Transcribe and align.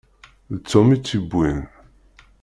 D 0.55 0.57
Tom 0.69 0.87
i 0.95 0.97
t-yewwin. 0.99 1.59